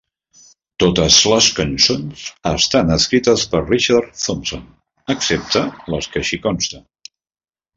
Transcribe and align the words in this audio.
Totes 0.83 1.17
les 1.33 1.49
cançons 1.59 2.23
estan 2.51 2.93
escrites 2.97 3.45
per 3.53 3.61
Richard 3.67 4.09
Thompson 4.23 4.65
excepte 5.17 5.63
les 5.97 6.09
que 6.15 6.23
així 6.25 6.41
consta. 6.49 6.83